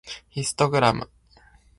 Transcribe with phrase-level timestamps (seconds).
[0.31, 1.11] ヒストグラム